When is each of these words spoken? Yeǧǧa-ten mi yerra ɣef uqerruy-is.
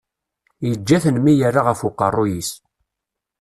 Yeǧǧa-ten 0.67 1.17
mi 1.21 1.33
yerra 1.39 1.61
ɣef 1.63 1.79
uqerruy-is. 1.87 2.51